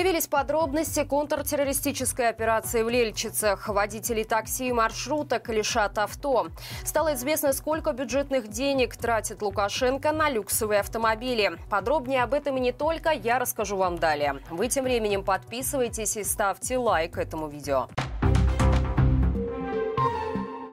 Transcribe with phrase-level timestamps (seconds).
[0.00, 3.68] Появились подробности контртеррористической операции в Лельчицах.
[3.68, 6.46] Водителей такси и маршруток лишат авто.
[6.86, 11.52] Стало известно, сколько бюджетных денег тратит Лукашенко на люксовые автомобили.
[11.68, 14.40] Подробнее об этом и не только я расскажу вам далее.
[14.48, 17.86] Вы тем временем подписывайтесь и ставьте лайк этому видео.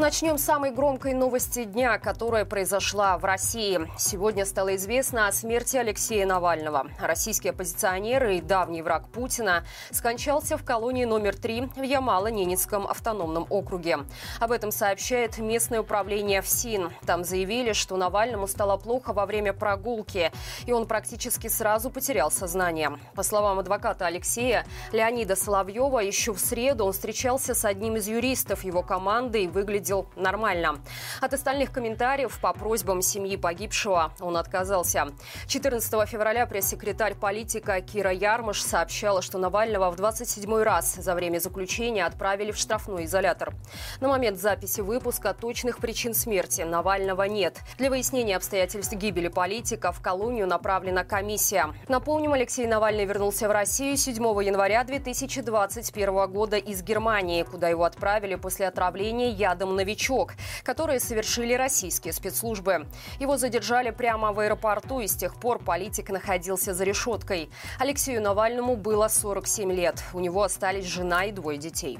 [0.00, 3.80] Начнем с самой громкой новости дня, которая произошла в России.
[3.98, 6.86] Сегодня стало известно о смерти Алексея Навального.
[7.00, 13.98] Российский оппозиционер и давний враг Путина скончался в колонии номер 3 в Ямало-Ненецком автономном округе.
[14.38, 16.92] Об этом сообщает местное управление ФСИН.
[17.04, 20.30] Там заявили, что Навальному стало плохо во время прогулки,
[20.64, 23.00] и он практически сразу потерял сознание.
[23.16, 28.62] По словам адвоката Алексея, Леонида Соловьева, еще в среду он встречался с одним из юристов
[28.62, 30.80] его команды и выглядел выглядел нормально.
[31.20, 35.08] От остальных комментариев по просьбам семьи погибшего он отказался.
[35.46, 42.04] 14 февраля пресс-секретарь политика Кира Ярмыш сообщала, что Навального в 27 раз за время заключения
[42.04, 43.54] отправили в штрафной изолятор.
[44.00, 47.58] На момент записи выпуска точных причин смерти Навального нет.
[47.78, 51.72] Для выяснения обстоятельств гибели политика в колонию направлена комиссия.
[51.88, 54.14] Напомним, Алексей Навальный вернулся в Россию 7
[54.44, 60.34] января 2021 года из Германии, куда его отправили после отравления ядом «Новичок»,
[60.64, 62.86] которые совершили российские спецслужбы.
[63.20, 67.48] Его задержали прямо в аэропорту, и с тех пор политик находился за решеткой.
[67.78, 70.02] Алексею Навальному было 47 лет.
[70.12, 71.98] У него остались жена и двое детей.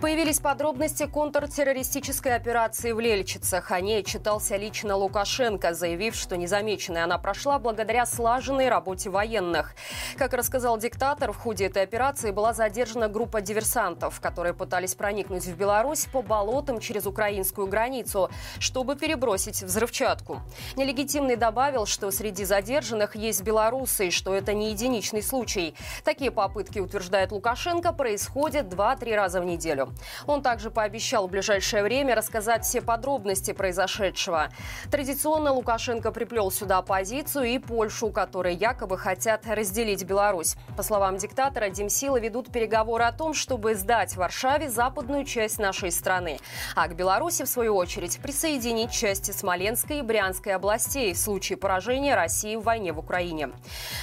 [0.00, 3.70] Появились подробности контртеррористической операции в Лельчицах.
[3.70, 9.74] О ней читался лично Лукашенко, заявив, что незамеченная она прошла благодаря слаженной работе военных.
[10.16, 15.54] Как рассказал диктатор, в ходе этой операции была задержана группа диверсантов, которые пытались проникнуть в
[15.54, 20.40] Беларусь по болотам через украинскую границу, чтобы перебросить взрывчатку.
[20.76, 25.74] Нелегитимный добавил, что среди задержанных есть белорусы и что это не единичный случай.
[26.04, 29.89] Такие попытки, утверждает Лукашенко, происходят 2-3 раза в неделю.
[30.26, 34.48] Он также пообещал в ближайшее время рассказать все подробности произошедшего.
[34.90, 40.56] Традиционно Лукашенко приплел сюда оппозицию и Польшу, которые якобы хотят разделить Беларусь.
[40.76, 46.38] По словам диктатора, Демсилы ведут переговоры о том, чтобы сдать Варшаве западную часть нашей страны,
[46.74, 52.14] а к Беларуси, в свою очередь, присоединить части Смоленской и Брянской областей в случае поражения
[52.14, 53.50] России в войне в Украине.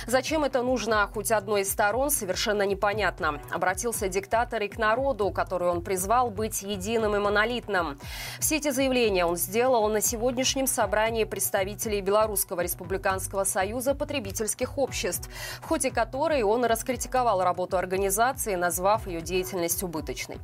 [0.06, 3.40] Зачем это нужно хоть одной из сторон, совершенно непонятно.
[3.52, 7.99] Обратился диктатор и к народу, который он он призвал быть единым и монолитным.
[8.39, 15.29] Все эти заявления он сделал на сегодняшнем собрании представителей Белорусского республиканского союза потребительских обществ,
[15.61, 20.38] в ходе которой он раскритиковал работу организации, назвав ее деятельность убыточной.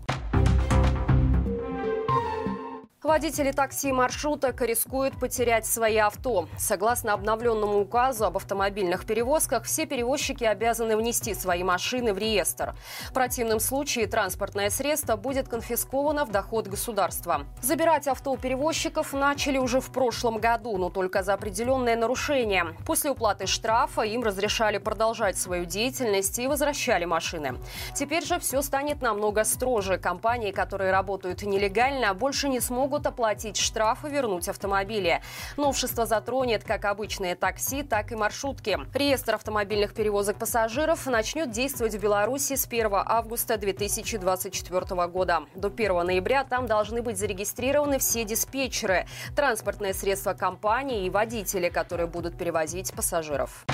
[3.04, 6.48] Водители такси и маршруток рискуют потерять свои авто.
[6.58, 12.74] Согласно обновленному указу об автомобильных перевозках, все перевозчики обязаны внести свои машины в реестр.
[13.10, 17.42] В противном случае транспортное средство будет конфисковано в доход государства.
[17.62, 22.68] Забирать авто у перевозчиков начали уже в прошлом году, но только за определенное нарушение.
[22.86, 27.56] После уплаты штрафа им разрешали продолжать свою деятельность и возвращали машины.
[27.94, 29.98] Теперь же все станет намного строже.
[29.98, 35.20] Компании, которые работают нелегально, больше не смогут могут оплатить штраф и вернуть автомобили.
[35.58, 38.78] Новшество затронет как обычные такси, так и маршрутки.
[38.94, 45.42] Реестр автомобильных перевозок пассажиров начнет действовать в Беларуси с 1 августа 2024 года.
[45.56, 52.06] До 1 ноября там должны быть зарегистрированы все диспетчеры, транспортные средства компании и водители, которые
[52.06, 53.66] будут перевозить пассажиров.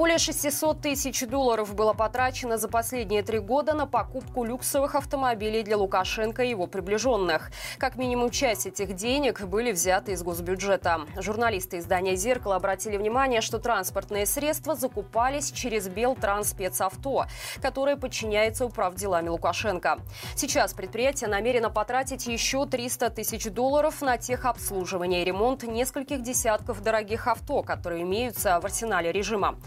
[0.00, 5.76] Более 600 тысяч долларов было потрачено за последние три года на покупку люксовых автомобилей для
[5.76, 7.50] Лукашенко и его приближенных.
[7.76, 11.02] Как минимум часть этих денег были взяты из госбюджета.
[11.18, 17.26] Журналисты издания «Зеркало» обратили внимание, что транспортные средства закупались через Белтрансспецавто,
[17.60, 19.98] которое подчиняется управделами Лукашенко.
[20.34, 27.28] Сейчас предприятие намерено потратить еще 300 тысяч долларов на техобслуживание и ремонт нескольких десятков дорогих
[27.28, 29.58] авто, которые имеются в арсенале режима.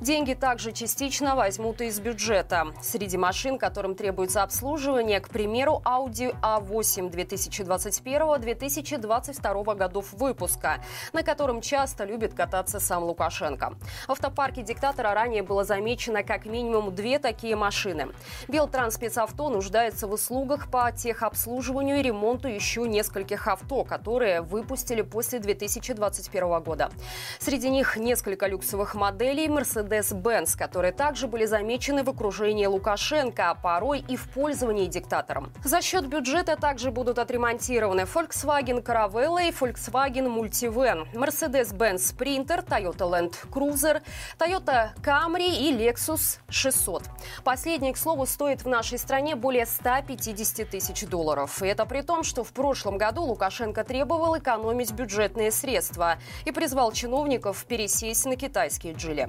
[0.00, 2.66] Деньги также частично возьмут из бюджета.
[2.82, 10.82] Среди машин, которым требуется обслуживание, к примеру, Audi A8 2021-2022 годов выпуска,
[11.12, 13.74] на котором часто любит кататься сам Лукашенко.
[14.08, 18.08] В автопарке диктатора ранее было замечено как минимум две такие машины.
[18.48, 26.60] Белтрансспецавто нуждается в услугах по техобслуживанию и ремонту еще нескольких авто, которые выпустили после 2021
[26.60, 26.90] года.
[27.38, 34.02] Среди них несколько люксовых моделей Mercedes-Benz, которые также были замечены в окружении Лукашенко, а порой
[34.08, 35.52] и в пользовании диктатором.
[35.64, 43.34] За счет бюджета также будут отремонтированы Volkswagen Caravella и Volkswagen Multivan, Mercedes-Benz Sprinter, Toyota Land
[43.50, 44.00] Cruiser,
[44.38, 47.02] Toyota Camry и Lexus 600.
[47.44, 51.62] Последний, к слову, стоит в нашей стране более 150 тысяч долларов.
[51.62, 56.16] И это при том, что в прошлом году Лукашенко требовал экономить бюджетные средства
[56.46, 59.28] и призвал чиновников пересесть на китайские джили.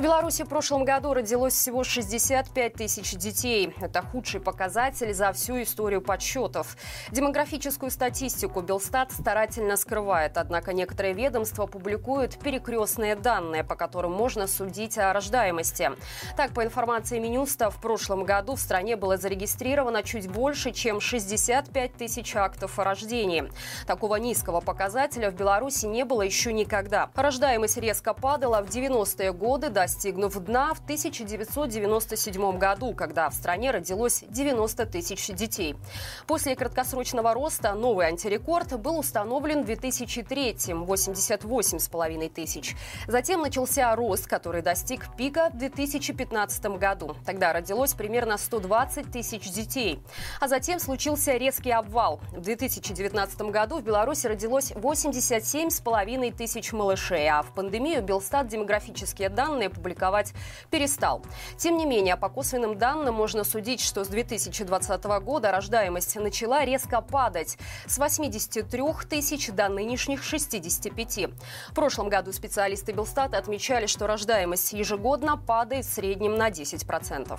[0.00, 3.74] В Беларуси в прошлом году родилось всего 65 тысяч детей.
[3.82, 6.78] Это худший показатель за всю историю подсчетов.
[7.10, 14.96] Демографическую статистику Белстат старательно скрывает, однако некоторые ведомства публикуют перекрестные данные, по которым можно судить
[14.96, 15.90] о рождаемости.
[16.34, 21.92] Так, по информации Минюста, в прошлом году в стране было зарегистрировано чуть больше, чем 65
[21.92, 23.52] тысяч актов о рождении.
[23.86, 27.10] Такого низкого показателя в Беларуси не было еще никогда.
[27.14, 33.72] Рождаемость резко падала в 90-е годы до достигнув дна в 1997 году, когда в стране
[33.72, 35.74] родилось 90 тысяч детей.
[36.28, 42.76] После краткосрочного роста новый антирекорд был установлен в 2003– 88,5 тысяч.
[43.08, 47.16] Затем начался рост, который достиг пика в 2015 году.
[47.26, 50.00] Тогда родилось примерно 120 тысяч детей.
[50.40, 52.20] А затем случился резкий обвал.
[52.30, 59.68] В 2019 году в Беларуси родилось 87,5 тысяч малышей, а в пандемию Белстат демографические данные
[59.80, 60.34] публиковать
[60.70, 61.22] перестал.
[61.56, 67.00] Тем не менее, по косвенным данным можно судить, что с 2020 года рождаемость начала резко
[67.00, 67.56] падать
[67.86, 71.30] с 83 тысяч до нынешних 65.
[71.70, 77.38] В прошлом году специалисты Белстата отмечали, что рождаемость ежегодно падает в среднем на 10%.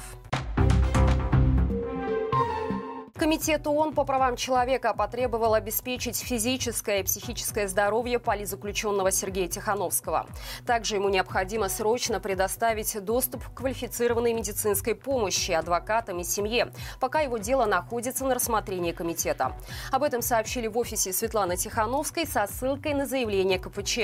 [3.21, 10.25] Комитет ООН по правам человека потребовал обеспечить физическое и психическое здоровье политзаключенного Сергея Тихановского.
[10.65, 17.37] Также ему необходимо срочно предоставить доступ к квалифицированной медицинской помощи адвокатам и семье, пока его
[17.37, 19.55] дело находится на рассмотрении комитета.
[19.91, 23.99] Об этом сообщили в офисе Светланы Тихановской со ссылкой на заявление КПЧ.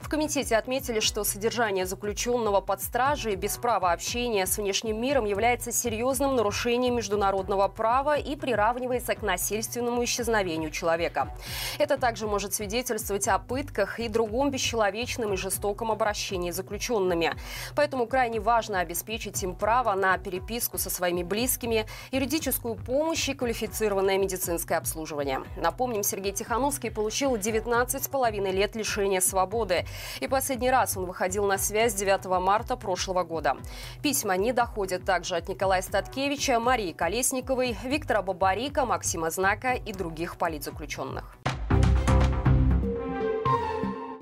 [0.00, 5.72] В комитете отметили, что содержание заключенного под стражей без права общения с внешним миром является
[5.72, 11.30] серьезным нарушением международного права и приравниванием приравнивается к насильственному исчезновению человека.
[11.78, 17.34] Это также может свидетельствовать о пытках и другом бесчеловечном и жестоком обращении с заключенными.
[17.74, 24.18] Поэтому крайне важно обеспечить им право на переписку со своими близкими, юридическую помощь и квалифицированное
[24.18, 25.40] медицинское обслуживание.
[25.56, 29.86] Напомним, Сергей Тихановский получил 19,5 лет лишения свободы.
[30.20, 33.56] И последний раз он выходил на связь 9 марта прошлого года.
[34.02, 39.92] Письма не доходят также от Николая Статкевича, Марии Колесниковой, Виктора Баба Барика, Максима Знака и
[39.92, 41.36] других политзаключенных.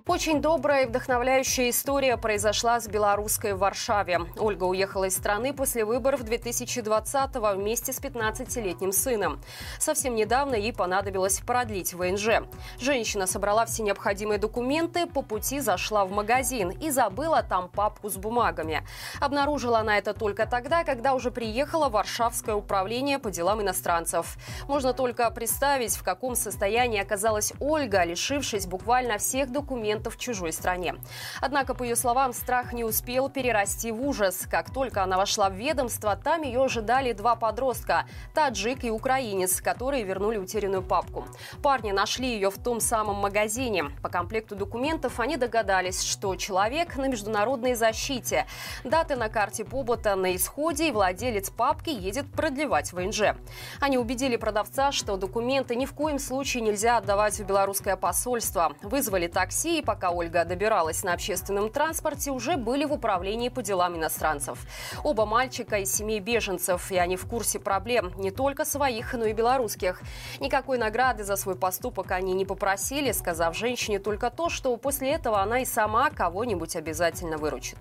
[0.08, 4.20] Очень добрая и вдохновляющая история произошла с белорусской в Варшаве.
[4.38, 9.38] Ольга уехала из страны после выборов 2020-го вместе с 15-летним сыном.
[9.78, 12.48] Совсем недавно ей понадобилось продлить ВНЖ.
[12.80, 18.16] Женщина собрала все необходимые документы, по пути зашла в магазин и забыла там папку с
[18.16, 18.86] бумагами.
[19.20, 24.38] Обнаружила она это только тогда, когда уже приехала в Варшавское управление по делам иностранцев.
[24.68, 30.94] Можно только представить, в каком состоянии оказалась Ольга, лишившись буквально всех документов в чужой стране.
[31.40, 34.46] Однако, по ее словам, страх не успел перерасти в ужас.
[34.50, 40.04] Как только она вошла в ведомство, там ее ожидали два подростка– таджик и украинец, которые
[40.04, 41.26] вернули утерянную папку.
[41.62, 43.84] Парни нашли ее в том самом магазине.
[44.02, 48.46] По комплекту документов они догадались, что человек на международной защите.
[48.84, 53.34] Даты на карте побыта на исходе, и владелец папки едет продлевать ВНЖ.
[53.80, 58.72] Они убедили продавца, что документы ни в коем случае нельзя отдавать в белорусское посольство.
[58.82, 63.96] Вызвали такси и пока Ольга добиралась на общественном транспорте, уже были в управлении по делам
[63.96, 64.58] иностранцев.
[65.02, 69.32] Оба мальчика из семей беженцев, и они в курсе проблем не только своих, но и
[69.32, 70.02] белорусских.
[70.40, 75.40] Никакой награды за свой поступок они не попросили, сказав женщине только то, что после этого
[75.40, 77.78] она и сама кого-нибудь обязательно выручит.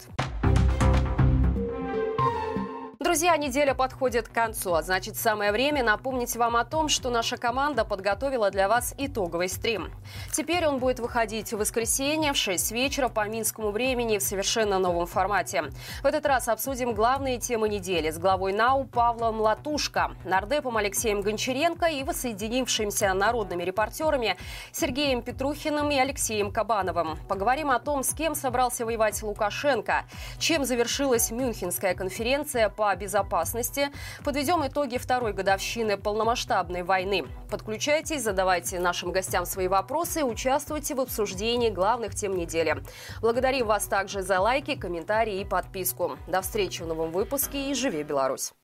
[3.07, 7.37] Друзья, неделя подходит к концу, а значит самое время напомнить вам о том, что наша
[7.37, 9.91] команда подготовила для вас итоговый стрим.
[10.33, 15.07] Теперь он будет выходить в воскресенье в 6 вечера по минскому времени в совершенно новом
[15.07, 15.71] формате.
[16.03, 21.85] В этот раз обсудим главные темы недели с главой НАУ Павлом Латушко, нардепом Алексеем Гончаренко
[21.85, 24.35] и воссоединившимся народными репортерами
[24.73, 27.17] Сергеем Петрухиным и Алексеем Кабановым.
[27.29, 30.03] Поговорим о том, с кем собрался воевать Лукашенко,
[30.39, 33.89] чем завершилась Мюнхенская конференция по безопасности.
[34.23, 37.25] Подведем итоги второй годовщины полномасштабной войны.
[37.49, 42.75] Подключайтесь, задавайте нашим гостям свои вопросы, участвуйте в обсуждении главных тем недели.
[43.21, 46.17] Благодарим вас также за лайки, комментарии и подписку.
[46.27, 48.51] До встречи в новом выпуске и живи Беларусь!